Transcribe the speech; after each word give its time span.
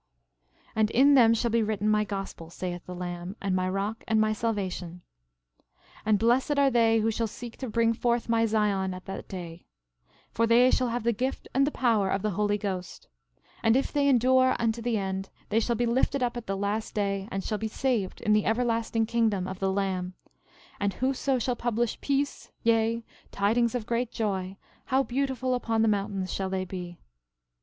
13:36 0.69 0.71
And 0.77 0.89
in 0.89 1.13
them 1.13 1.33
shall 1.35 1.51
be 1.51 1.61
written 1.61 1.87
my 1.87 2.03
gospel, 2.03 2.49
saith 2.49 2.83
the 2.87 2.95
Lamb, 2.95 3.35
and 3.39 3.55
my 3.55 3.69
rock 3.69 4.03
and 4.07 4.19
my 4.19 4.33
salvation. 4.33 5.03
13:37 5.59 5.85
And 6.07 6.17
blessed 6.17 6.57
are 6.57 6.71
they 6.71 7.01
who 7.01 7.11
shall 7.11 7.27
seek 7.27 7.55
to 7.57 7.69
bring 7.69 7.93
forth 7.93 8.27
my 8.27 8.47
Zion 8.47 8.95
at 8.95 9.05
that 9.05 9.27
day, 9.27 9.67
for 10.31 10.47
they 10.47 10.71
shall 10.71 10.87
have 10.87 11.03
the 11.03 11.13
gift 11.13 11.47
and 11.53 11.67
the 11.67 11.71
power 11.71 12.09
of 12.09 12.23
the 12.23 12.31
Holy 12.31 12.57
Ghost; 12.57 13.07
and 13.61 13.75
if 13.75 13.91
they 13.93 14.07
endure 14.07 14.55
unto 14.57 14.81
the 14.81 14.97
end 14.97 15.29
they 15.49 15.59
shall 15.59 15.75
be 15.75 15.85
lifted 15.85 16.23
up 16.23 16.35
at 16.35 16.47
the 16.47 16.57
last 16.57 16.95
day, 16.95 17.27
and 17.31 17.43
shall 17.43 17.59
be 17.59 17.67
saved 17.67 18.21
in 18.21 18.33
the 18.33 18.45
everlasting 18.47 19.05
kingdom 19.05 19.47
of 19.47 19.59
the 19.59 19.71
Lamb; 19.71 20.15
and 20.79 20.93
whoso 20.95 21.37
shall 21.37 21.55
publish 21.55 22.01
peace, 22.01 22.51
yea, 22.63 23.03
tidings 23.31 23.75
of 23.75 23.85
great 23.85 24.11
joy, 24.11 24.57
how 24.85 25.03
beautiful 25.03 25.53
upon 25.53 25.83
the 25.83 25.87
mountains 25.87 26.33
shall 26.33 26.49
they 26.49 26.65
be. 26.65 26.97